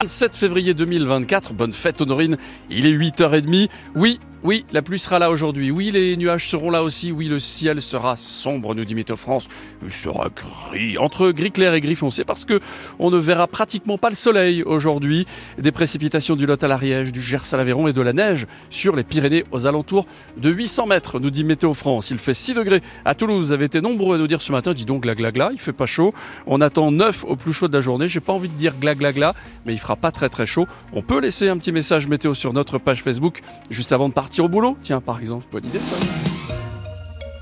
[0.00, 2.36] 27 février 2024, bonne fête Honorine,
[2.70, 3.68] il est 8h30.
[3.96, 5.72] Oui, oui, la pluie sera là aujourd'hui.
[5.72, 7.10] Oui, les nuages seront là aussi.
[7.10, 9.48] Oui, le ciel sera sombre, nous dit Météo France.
[9.82, 12.60] Il sera gris, entre gris clair et gris foncé, parce que
[13.00, 15.26] on ne verra pratiquement pas le soleil aujourd'hui.
[15.58, 18.94] Des précipitations du Lot à l'Ariège, du Gers à l'Aveyron et de la neige sur
[18.94, 20.06] les Pyrénées aux alentours
[20.36, 22.12] de 800 mètres, nous dit Météo France.
[22.12, 23.46] Il fait 6 degrés à Toulouse.
[23.46, 25.58] Vous avez été nombreux à nous dire ce matin, dis donc gla gla gla, il
[25.58, 26.14] fait pas chaud.
[26.46, 28.08] On attend 9 au plus chaud de la journée.
[28.08, 29.34] J'ai pas envie de dire gla gla gla,
[29.66, 30.66] mais il fera pas très très chaud.
[30.92, 34.44] On peut laisser un petit message météo sur notre page Facebook juste avant de partir
[34.44, 34.76] au boulot.
[34.82, 35.80] Tiens, par exemple, bonne idée.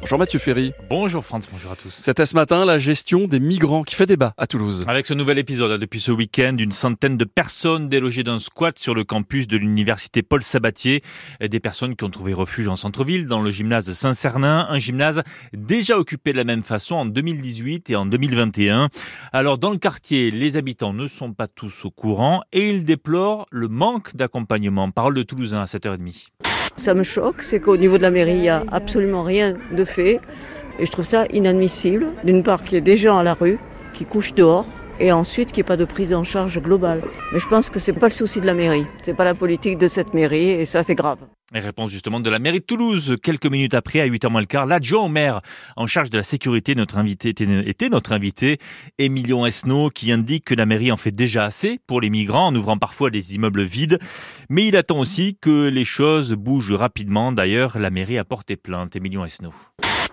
[0.06, 0.72] Bonjour Mathieu Ferry.
[0.88, 1.90] Bonjour Franz, bonjour à tous.
[1.90, 4.84] C'était ce matin la gestion des migrants qui fait débat à Toulouse.
[4.86, 8.94] Avec ce nouvel épisode, depuis ce week-end, une centaine de personnes délogées d'un squat sur
[8.94, 11.02] le campus de l'université Paul Sabatier.
[11.40, 15.24] Des personnes qui ont trouvé refuge en centre-ville, dans le gymnase de Saint-Cernin, un gymnase
[15.52, 18.90] déjà occupé de la même façon en 2018 et en 2021.
[19.32, 23.48] Alors dans le quartier, les habitants ne sont pas tous au courant et ils déplorent
[23.50, 24.88] le manque d'accompagnement.
[24.92, 26.28] Parole de Toulousain à 7h30.
[26.76, 29.84] Ça me choque, c'est qu'au niveau de la mairie, il n'y a absolument rien de
[29.84, 30.20] fait.
[30.78, 32.08] Et je trouve ça inadmissible.
[32.24, 33.58] D'une part, qu'il y ait des gens à la rue
[33.92, 34.66] qui couchent dehors.
[35.00, 37.02] Et ensuite, qu'il n'y ait pas de prise en charge globale.
[37.32, 38.86] Mais je pense que c'est pas le souci de la mairie.
[39.02, 40.50] C'est pas la politique de cette mairie.
[40.50, 41.18] Et ça, c'est grave.
[41.54, 43.16] Et réponse justement de la mairie de Toulouse.
[43.22, 45.42] Quelques minutes après, à 8h moins le quart, l'adjoint au maire
[45.76, 48.58] en charge de la sécurité, notre invité était, notre invité,
[48.98, 52.54] Emilion Esnault, qui indique que la mairie en fait déjà assez pour les migrants en
[52.56, 54.00] ouvrant parfois des immeubles vides.
[54.50, 57.30] Mais il attend aussi que les choses bougent rapidement.
[57.30, 58.96] D'ailleurs, la mairie a porté plainte.
[58.96, 59.54] Emilion Esnault.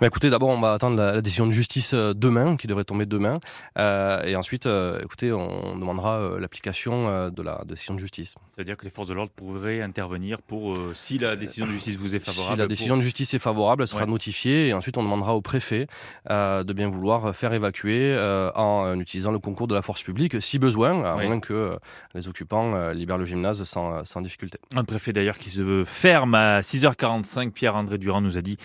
[0.01, 3.05] Bah écoutez, d'abord on va attendre la, décision de justice euh, demain, qui devrait tomber
[3.05, 3.39] demain,
[3.77, 8.35] euh, et ensuite, euh, écoutez, on demandera euh, l'application de la décision de justice.
[8.49, 12.15] C'est-à-dire que les forces de l'ordre pourraient intervenir pour si la décision de justice vous
[12.15, 12.55] est favorable.
[12.55, 12.99] Si la décision pour...
[12.99, 14.09] de justice est favorable, elle sera Ouais.
[14.09, 15.87] notifiée, et ensuite on demandera au préfet
[16.29, 18.17] de bien vouloir faire évacuer
[18.55, 21.77] en utilisant le concours de la force publique, si besoin, à moins que
[22.13, 24.59] les occupants libèrent le gymnase sans, sans difficulté.
[24.75, 28.57] Un préfet d'ailleurs qui se ferme à 6h45, Pierre-André Durand nous a dit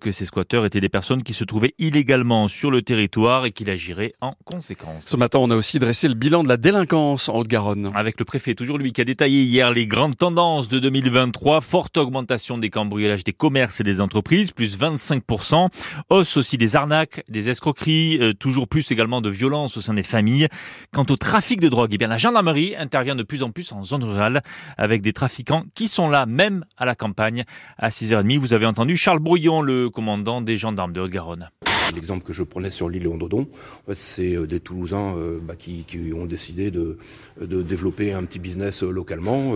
[0.00, 3.70] que ces squatteurs étaient des personnes qui se trouvaient illégalement sur le territoire et qu'il
[3.70, 5.04] agirait en conséquence.
[5.04, 7.90] Ce matin, on a aussi dressé le bilan de la délinquance en Haute-Garonne.
[7.94, 11.96] Avec le préfet, toujours lui qui a détaillé hier les grandes tendances de 2023, forte
[11.96, 15.68] augmentation des cambriolages des commerces et des entreprises, plus 25%,
[16.10, 20.02] hausse aussi des arnaques, des escroqueries, euh, toujours plus également de violences au sein des
[20.02, 20.48] familles.
[20.92, 23.82] Quant au trafic de drogue, eh bien la gendarmerie intervient de plus en plus en
[23.82, 24.42] zone rurale
[24.76, 27.44] avec des trafiquants qui sont là même à la campagne.
[27.78, 31.48] À 6h30, vous avez entendu Charles Brouillon, le commandant des gendarmes de Haute-Garonne.
[31.94, 33.48] L'exemple que je prenais sur l'île Léon-Dodon,
[33.88, 35.84] en c'est euh, des Toulousains euh, bah, qui,
[36.14, 36.98] ont décidé de,
[37.40, 39.52] développer un petit business localement.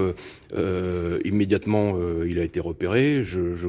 [0.55, 3.23] Euh, immédiatement, il a été repéré.
[3.23, 3.69] Je, je,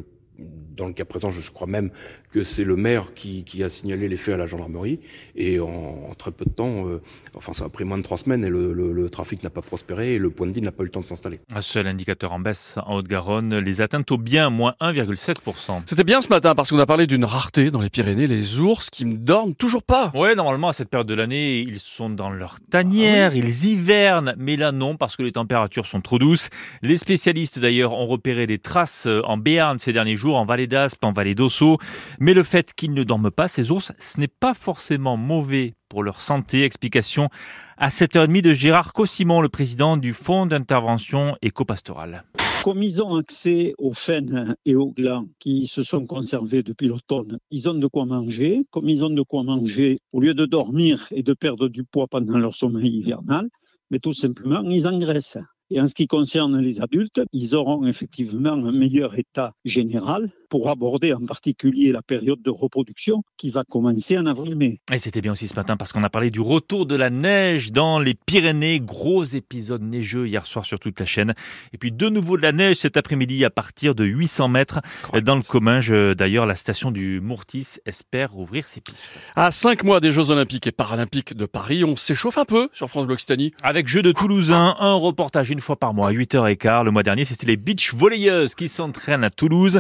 [0.76, 1.92] dans le cas présent, je crois même
[2.32, 5.00] que c'est le maire qui, qui a signalé les faits à la gendarmerie.
[5.36, 7.02] Et en, en très peu de temps, euh,
[7.36, 9.62] enfin ça a pris moins de trois semaines et le, le, le trafic n'a pas
[9.62, 11.40] prospéré et le point de deal n'a pas eu le temps de s'installer.
[11.54, 15.82] Un seul indicateur en baisse en Haute-Garonne, les atteintes au bien, moins 1,7%.
[15.86, 18.90] C'était bien ce matin parce qu'on a parlé d'une rareté dans les Pyrénées, les ours
[18.90, 20.12] qui ne dorment toujours pas.
[20.16, 24.56] Ouais, normalement, à cette période de l'année, ils sont dans leur tanière, ils hivernent, mais
[24.56, 26.50] là non, parce que les températures sont trop douces.
[26.82, 30.68] Les spécialistes, d'ailleurs, ont repéré des traces euh, en Béarn ces derniers jours, en vallée
[30.68, 31.78] d'Aspe, en vallée d'Ossau.
[32.20, 36.04] Mais le fait qu'ils ne dorment pas, ces ours, ce n'est pas forcément mauvais pour
[36.04, 36.64] leur santé.
[36.64, 37.30] Explication
[37.78, 42.24] à 7h30 de Gérard Cossimon, le président du Fonds d'intervention éco-pastorale.
[42.64, 47.40] Comme ils ont accès aux faines et aux glands qui se sont conservés depuis l'automne,
[47.50, 48.66] ils ont de quoi manger.
[48.70, 52.08] Comme ils ont de quoi manger, au lieu de dormir et de perdre du poids
[52.08, 53.50] pendant leur sommeil hivernal,
[53.90, 55.40] mais tout simplement, ils engraissent.
[55.74, 60.70] Et en ce qui concerne les adultes, ils auront effectivement un meilleur état général pour
[60.70, 64.82] aborder en particulier la période de reproduction qui va commencer en avril-mai.
[64.94, 67.72] Et c'était bien aussi ce matin parce qu'on a parlé du retour de la neige
[67.72, 68.82] dans les Pyrénées.
[68.82, 71.34] Gros épisode neigeux hier soir sur toute la chaîne.
[71.74, 74.82] Et puis de nouveau de la neige cet après-midi à partir de 800 mètres
[75.24, 75.80] dans le commun.
[75.80, 79.10] Je- D'ailleurs, la station du Mourtis espère rouvrir ses pistes.
[79.38, 82.90] À cinq mois des Jeux Olympiques et Paralympiques de Paris, on s'échauffe un peu sur
[82.90, 83.54] France Bleu Occitanie.
[83.64, 86.84] Avec Jeux de Toulousain, un reportage une fois par mois à 8h15.
[86.84, 89.80] Le mois dernier, c'était les beach volleyeuses qui s'entraînent à Toulouse.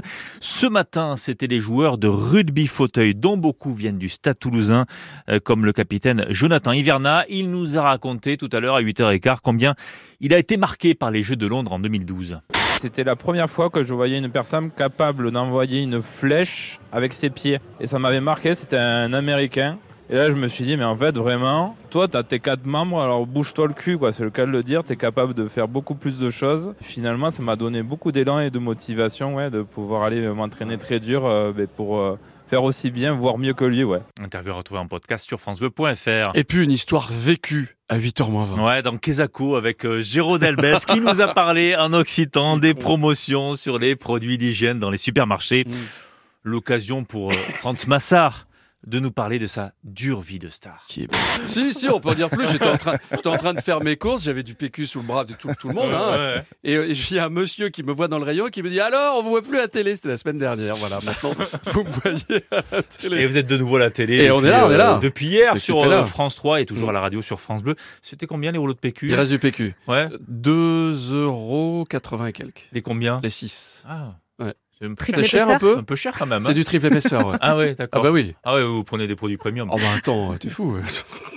[0.62, 4.86] Ce matin, c'était les joueurs de rugby fauteuil, dont beaucoup viennent du stade toulousain,
[5.28, 7.26] euh, comme le capitaine Jonathan Hiverna.
[7.30, 9.74] Il nous a raconté tout à l'heure à 8h15 combien
[10.20, 12.42] il a été marqué par les Jeux de Londres en 2012.
[12.80, 17.32] C'était la première fois que je voyais une personne capable d'envoyer une flèche avec ses
[17.32, 17.58] pieds.
[17.80, 19.80] Et ça m'avait marqué, c'était un Américain.
[20.12, 23.02] Et là, je me suis dit, mais en fait, vraiment, toi, t'as tes quatre membres,
[23.02, 24.12] alors bouge-toi le cul, quoi.
[24.12, 24.84] C'est le cas de le dire.
[24.84, 26.74] T'es capable de faire beaucoup plus de choses.
[26.82, 31.00] Finalement, ça m'a donné beaucoup d'élan et de motivation, ouais, de pouvoir aller m'entraîner très
[31.00, 32.20] dur euh, ben, pour euh,
[32.50, 34.02] faire aussi bien, voire mieux que lui, ouais.
[34.22, 36.32] Interview retrouvée en podcast sur francebleu.fr.
[36.36, 38.60] Et puis une histoire vécue à 8h20.
[38.66, 43.56] Ouais, dans Kesako avec euh, Géraud Delbès qui nous a parlé en occitan des promotions
[43.56, 45.64] sur les produits d'hygiène dans les supermarchés.
[45.66, 45.72] Mm.
[46.44, 48.48] L'occasion pour euh, Franz Massard
[48.88, 50.84] de nous parler de sa dure vie de star.
[50.88, 51.08] Qui est.
[51.46, 52.48] Si, si, on peut en dire plus.
[52.50, 55.06] J'étais en train, j'étais en train de faire mes courses, j'avais du PQ sous le
[55.06, 55.94] bras de tout, tout le monde.
[55.94, 56.18] Hein.
[56.36, 56.44] Ouais.
[56.64, 58.80] Et il y a un monsieur qui me voit dans le rayon qui me dit
[58.80, 59.96] Alors, on vous voit plus à la télé.
[59.96, 60.76] C'était la semaine dernière.
[60.76, 61.34] Voilà, maintenant,
[61.74, 63.22] vous me voyez à la télé.
[63.22, 64.16] Et vous êtes de nouveau à la télé.
[64.16, 64.96] Et depuis, on est là, on est là.
[64.96, 66.90] euh, depuis hier Depuis sur euh, France 3 et toujours Mm.
[66.90, 67.76] à la radio sur France Bleu.
[68.02, 69.76] C'était combien les rouleaux de PQ Il reste du PQ.
[69.88, 70.08] Ouais.
[70.28, 72.68] 2 euros 80 et quelques.
[72.72, 73.20] Les combien?
[73.24, 73.84] Les 6.
[73.88, 74.16] Ah.
[74.40, 74.54] Ouais.
[74.82, 76.44] C'est C'est cher un peu un peu cher quand même.
[76.44, 76.54] C'est hein.
[76.54, 77.28] du triple épaisseur.
[77.28, 77.38] Ouais.
[77.42, 78.02] Ah ouais, Ah d'accord.
[78.04, 78.36] bah oui.
[78.44, 79.70] Ah ouais, vous prenez des produits premium.
[79.72, 80.76] Oh bah attends, t'es fou.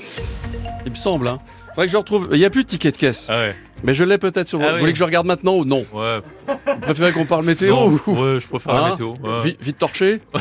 [0.86, 1.28] Il me semble.
[1.28, 1.38] Hein.
[1.74, 2.28] Faudrait que je retrouve.
[2.32, 3.26] Il n'y a plus de ticket de caisse.
[3.30, 3.56] Ah ouais.
[3.82, 4.60] Mais je l'ai peut-être sur.
[4.62, 4.80] Ah vous oui.
[4.80, 5.84] voulez que je regarde maintenant ou non?
[5.92, 6.20] Ouais.
[6.46, 8.90] Vous préférez qu'on parle météo Non, ou- Ouais, je préfère la Hein?
[8.90, 9.12] météo.
[9.22, 9.56] ouais.
[9.60, 10.20] Vite torché?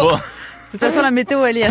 [0.00, 0.16] Bon.
[0.16, 1.66] De toute façon, la météo, elle est.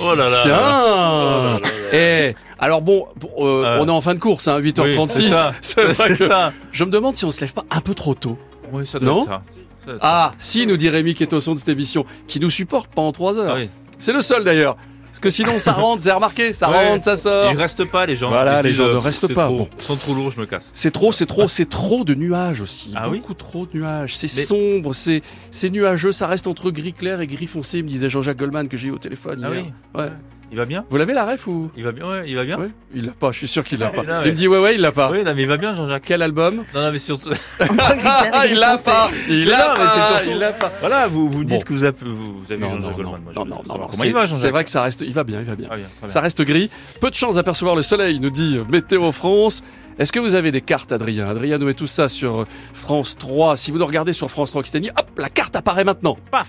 [0.00, 1.60] Oh là là.
[1.60, 3.06] Tiens Eh Alors bon,
[3.38, 3.78] euh, Ouais.
[3.80, 5.00] on est en fin de course, hein, 8h36.
[5.00, 5.52] Oui, c'est ça.
[5.60, 6.52] C'est vrai C'est que- ça.
[6.70, 8.38] Je me demande si on se lève pas un peu trop tôt.
[8.72, 9.42] Oui, ça doit Non être ça.
[9.80, 12.04] Ça doit être Ah, si, nous dit Rémi qui est au son de cette émission,
[12.26, 13.40] qui nous supporte pendant 3 ça.
[13.40, 13.52] heures.
[13.56, 13.68] Ah oui.
[13.98, 14.76] C'est le seul d'ailleurs.
[15.06, 16.90] Parce que sinon ça rentre, c'est remarqué, ça Ouais.
[16.90, 17.50] rentre, ça sort.
[17.50, 18.28] Ils restent pas les gens.
[18.28, 19.68] Voilà, les gens ne euh, restent pas, trop- bon.
[19.78, 20.70] Ils sont trop lourds, je me casse.
[20.74, 22.92] C'est trop, c'est trop, c'est trop de nuages aussi.
[22.94, 24.14] Ah oui Beaucoup trop de nuages.
[24.14, 27.88] C'est Mais- sombre, c'est c'est nuageux, ça reste entre gris clair et gris foncé, me
[27.88, 29.64] disait Jean-Jacques Goldman que j'ai eu au téléphone Ah hier.
[29.94, 30.00] oui.
[30.02, 30.10] Ouais.
[30.52, 31.70] Il va bien Vous l'avez la ref ou?
[31.76, 32.56] Il va bien Ouais, il va bien.
[32.58, 34.02] Ouais, il l'a pas, je suis sûr qu'il l'a pas.
[34.04, 35.10] Non, Il mais- me dit ouais ouais, il l'a pas.
[35.10, 36.04] Oui, non, mais il va bien, Jean-Jacques.
[36.06, 36.62] Quel album?
[36.72, 37.30] Non, non, mais surtout.
[37.60, 39.08] Ah, il l'a pas.
[39.28, 39.90] Il l'a non, mais pas.
[39.94, 40.72] c'est surtout- Il l'a pas.
[40.80, 41.64] Voilà, vous, vous dites Bon.
[41.64, 43.20] que vous avez, vous avez Non, Jean-Jacques non, non, Goldman.
[43.34, 45.24] Non, non, non, Comment c'est- il va, Jean-Jacques C'est vrai que ça reste, il va
[45.24, 45.68] bien, il va bien.
[45.70, 45.86] Ah, bien.
[46.06, 46.70] Ça reste gris.
[47.00, 49.62] Peu de chance d'apercevoir le soleil, nous dit Météo France.
[49.98, 51.28] Est-ce que vous avez des cartes, Adrien?
[51.28, 53.56] Adrien nous met tout ça sur France 3.
[53.56, 56.16] Si vous nous regardez sur France 3 Occitanie, hop, la carte apparaît maintenant.
[56.30, 56.48] Paf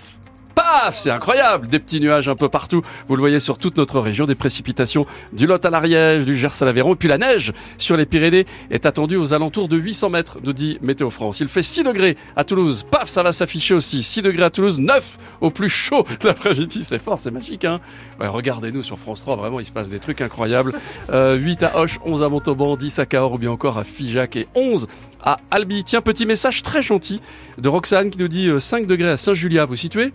[0.68, 2.82] Paf C'est incroyable Des petits nuages un peu partout.
[3.06, 4.26] Vous le voyez sur toute notre région.
[4.26, 6.94] Des précipitations du Lot à l'Ariège, du Gers à l'Aveyron.
[6.94, 10.78] Puis la neige sur les Pyrénées est attendue aux alentours de 800 mètres, nous dit
[10.82, 11.40] Météo France.
[11.40, 12.84] Il fait 6 degrés à Toulouse.
[12.90, 14.02] Paf Ça va s'afficher aussi.
[14.02, 16.84] 6 degrés à Toulouse, 9 au plus chaud l'après-midi.
[16.84, 17.64] C'est fort, c'est magique.
[17.64, 17.80] Hein
[18.20, 19.36] Regardez-nous sur France 3.
[19.36, 20.74] Vraiment, il se passe des trucs incroyables.
[21.10, 24.36] Euh, 8 à Hoche, 11 à Montauban, 10 à Cahors ou bien encore à Figeac
[24.36, 24.86] et 11
[25.22, 25.82] à Albi.
[25.84, 27.20] Tiens, petit message très gentil
[27.56, 29.64] de Roxane qui nous dit euh, 5 degrés à Saint-Julia.
[29.64, 30.12] Vous situez?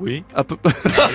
[0.00, 0.22] Oui.
[0.34, 0.56] à peu...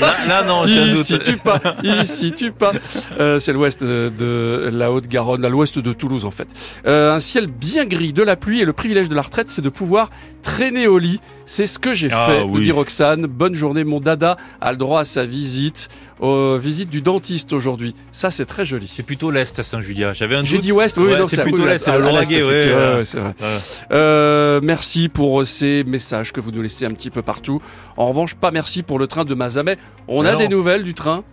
[0.01, 2.73] Là, là, non, j'ai Il situe pas, il situe pas.
[3.19, 6.47] Euh, c'est l'ouest de, de la Haute-Garonne, l'ouest de Toulouse en fait.
[6.85, 9.61] Euh, un ciel bien gris, de la pluie et le privilège de la retraite, c'est
[9.61, 10.09] de pouvoir
[10.44, 11.19] traîner au lit.
[11.48, 12.62] C'est ce que j'ai Ah, fait, oui.
[12.63, 13.25] dit Roxane.
[13.25, 15.90] Bonne journée, mon dada a le droit à sa visite,
[16.22, 17.95] euh, visite du dentiste aujourd'hui.
[18.12, 18.88] Ça, c'est très joli.
[18.94, 20.13] C'est plutôt l'Est à Saint-Julia.
[20.13, 20.45] J'avais un.
[20.45, 23.19] J'ai dit ouest, oui, Ouais, non, c'est plutôt l'Est, c'est le l'est, Lauragais, ouais, c'est
[23.19, 23.34] vrai.
[23.42, 23.57] Ouais.
[23.92, 27.60] Euh, merci pour ces messages que vous nous laissez un petit peu partout.
[27.98, 29.78] En revanche, pas merci pour le train de Mazamet.
[30.07, 30.38] On Mais a non.
[30.40, 31.24] des nouvelles du train?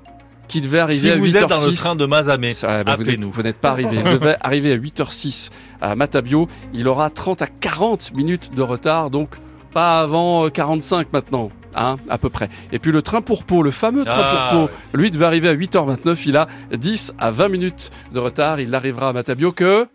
[0.51, 1.19] Qui devait arriver Si à 8h06.
[1.19, 3.31] vous êtes dans le train de Mazamet, Ça, bah, vous n'êtes- appelez-nous.
[3.33, 3.97] vous n'êtes pas arrivé.
[4.05, 5.51] Il devait arriver à 8h06
[5.81, 6.47] à Matabio.
[6.75, 9.31] Il aura 30 à 40 minutes de retard, donc
[9.73, 11.51] pas avant euh, 45 maintenant.
[11.77, 12.49] Hein, à peu près.
[12.73, 15.49] Et puis le train pour Pau, le fameux train Ah, pour Pau, lui devait arriver
[15.49, 16.19] à 8h29.
[16.27, 18.59] Il a 10 à 20 minutes de retard.
[18.59, 19.87] Il arrivera à Matabio que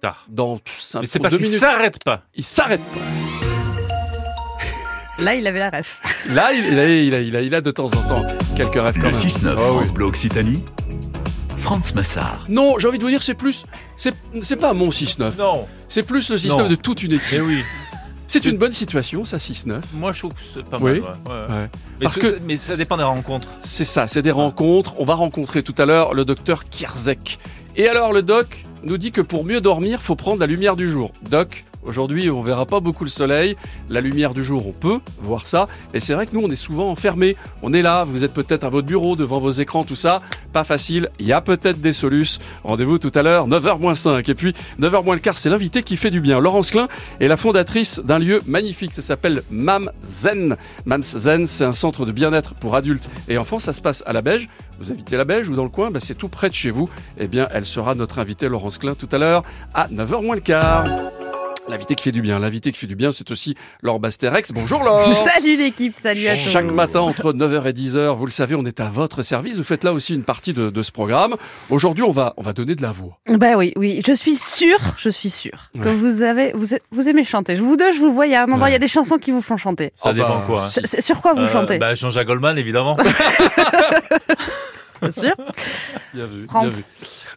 [0.00, 0.24] Tard.
[0.30, 1.60] dans 5 Mais c'est parce 2 qu'il minutes.
[1.60, 2.22] s'arrête pas.
[2.34, 3.43] Il s'arrête pas.
[5.18, 6.00] Là, il avait la ref.
[6.30, 8.24] Là, il, il a, il, a, il, a, il a de temps en temps
[8.56, 9.12] quelques rêves quand Le même.
[9.12, 9.68] 6-9 Ah oui.
[9.68, 10.62] France Bleu Occitanie.
[11.56, 12.44] Franz Massard.
[12.48, 13.64] Non, j'ai envie de vous dire, c'est plus.
[13.96, 14.12] C'est
[14.42, 15.38] c'est pas mon 6-9.
[15.38, 15.66] Non.
[15.88, 16.68] C'est plus le 6-9 Non.
[16.68, 17.32] de toute une équipe.
[17.32, 17.62] Mais oui.
[18.26, 19.80] C'est une bonne situation, ça, 6-9.
[19.94, 21.00] Moi, je trouve que c'est pas Oui.
[21.00, 21.02] mal.
[21.02, 21.40] ouais, ouais.
[21.54, 21.68] Ouais.
[22.00, 23.48] Mais, Parce tout- que- mais ça dépend des rencontres.
[23.60, 24.94] C'est ça, c'est des rencontres.
[24.98, 27.38] On va rencontrer tout à l'heure le docteur Kierzek.
[27.76, 30.88] Et alors, le doc nous dit que pour mieux dormir, faut prendre la lumière du
[30.90, 31.12] jour.
[31.30, 33.56] Doc, aujourd'hui, on verra pas beaucoup le soleil.
[33.88, 35.68] La lumière du jour, on peut voir ça.
[35.92, 37.36] Et c'est vrai que nous, on est souvent enfermés.
[37.62, 40.22] On est là, vous êtes peut-être à votre bureau, devant vos écrans, tout ça.
[40.52, 41.10] Pas facile.
[41.18, 42.40] Il y a peut-être des solutions.
[42.62, 44.28] Rendez-vous tout à l'heure, 9h 5.
[44.28, 46.40] Et puis, 9h moins le quart, c'est l'invité qui fait du bien.
[46.40, 46.88] Laurence Klein
[47.20, 48.92] est la fondatrice d'un lieu magnifique.
[48.92, 50.56] Ça s'appelle Mam Zen.
[50.86, 53.58] Mam Zen, c'est un centre de bien-être pour adultes et enfants.
[53.58, 54.48] Ça se passe à la Beige.
[54.80, 56.88] Vous habitez la Beige ou dans le coin, bah, c'est tout près de chez vous.
[57.18, 60.40] Eh bien, elle sera notre invitée, Laurence Klein, tout à l'heure à 9h moins le
[60.40, 61.13] quart.
[61.66, 62.38] L'invité qui fait du bien.
[62.38, 64.52] L'invité qui fait du bien, c'est aussi Laure Basterex.
[64.52, 65.16] Bonjour Laure.
[65.34, 66.50] Salut l'équipe, salut à tous.
[66.50, 69.56] Chaque matin entre 9h et 10h, vous le savez, on est à votre service.
[69.56, 71.36] Vous faites là aussi une partie de, de ce programme.
[71.70, 73.18] Aujourd'hui, on va, on va donner de la voix.
[73.30, 75.94] Bah oui, oui, je suis sûre, je suis sûre que Ouais.
[75.94, 77.56] vous avez, vous, vous aimez chanter.
[77.56, 78.86] Je vous deux, je vous vois, il y a un endroit, il y a des
[78.88, 79.92] chansons qui vous font chanter.
[79.96, 80.62] Ça Ah dépend bah, quoi.
[80.62, 81.00] hein.
[81.00, 82.96] Sur quoi vous Euh, chantez bah, Jean-Jacques Goldman, évidemment.
[85.02, 85.34] Bien sûr.
[86.14, 86.44] Bien vu.
[86.44, 86.62] France.
[86.62, 86.82] bien vu.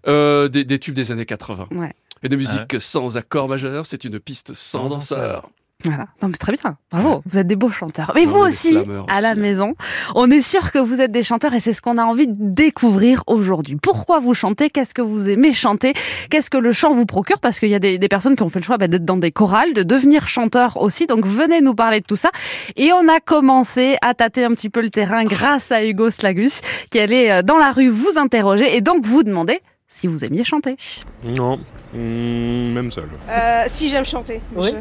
[0.08, 1.68] Euh, des, des tubes des années 80.
[1.72, 1.92] Ouais.
[2.24, 5.50] Et de musique sans accord majeur, c'est une piste sans Sans danseur.
[5.84, 6.08] Voilà.
[6.24, 6.76] Non, mais très bien.
[6.92, 7.22] Bravo.
[7.30, 8.12] Vous êtes des beaux chanteurs.
[8.16, 8.76] Mais Non, vous aussi,
[9.10, 9.40] à la aussi.
[9.40, 9.76] maison,
[10.16, 12.34] on est sûr que vous êtes des chanteurs et c'est ce qu'on a envie de
[12.36, 13.76] découvrir aujourd'hui.
[13.76, 14.72] Pourquoi vous chantez?
[14.72, 15.94] Qu'est-ce que vous aimez chanter?
[16.32, 17.40] Qu'est-ce que le chant vous procure?
[17.40, 19.18] Parce qu'il y a des, des personnes qui ont fait le choix bah, d'être dans
[19.18, 21.06] des chorales, de devenir chanteur aussi.
[21.06, 22.32] Donc venez nous parler de tout ça.
[22.76, 26.62] Et on a commencé à tâter un petit peu le terrain grâce à Hugo Slagus,
[26.90, 30.44] qui allait euh, dans la rue vous interroger et donc vous demander si vous aimiez
[30.44, 30.76] chanter.
[31.24, 31.60] Non,
[31.94, 33.08] Hmm, même seul.
[33.30, 34.72] Euh, si j'aime chanter, mais Oui.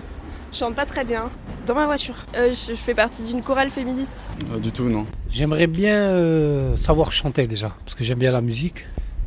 [0.53, 1.31] je chante pas très bien.
[1.67, 2.17] Dans ma voiture.
[2.37, 4.29] Euh, je, je fais partie d'une chorale féministe.
[4.51, 5.07] Euh, du tout, non.
[5.31, 8.85] J'aimerais bien euh, savoir chanter déjà, parce que j'aime bien la musique,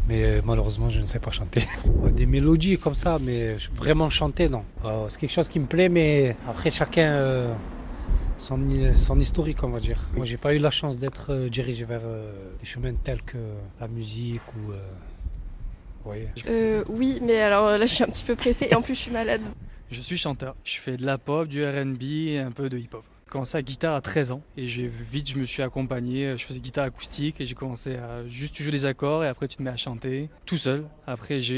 [0.09, 1.63] mais euh, malheureusement je ne sais pas chanter.
[2.12, 4.63] Des mélodies comme ça, mais vraiment chanter, non.
[4.83, 7.53] Euh, c'est quelque chose qui me plaît, mais après chacun euh,
[8.38, 8.59] son,
[8.93, 10.01] son historique, on va dire.
[10.17, 13.38] Moi j'ai pas eu la chance d'être euh, dirigé vers euh, des chemins tels que
[13.79, 14.71] la musique ou...
[16.08, 16.25] euh.
[16.48, 19.00] Euh, oui, mais alors là, je suis un petit peu pressée et en plus, je
[19.01, 19.41] suis malade.
[19.91, 20.56] Je suis chanteur.
[20.63, 23.03] Je fais de la pop, du RB et un peu de hip-hop.
[23.25, 26.36] J'ai commencé à guitare à 13 ans et j'ai vite je me suis accompagné.
[26.36, 29.58] Je faisais guitare acoustique et j'ai commencé à juste jouer des accords et après tu
[29.58, 30.86] te mets à chanter tout seul.
[31.06, 31.58] Après j'ai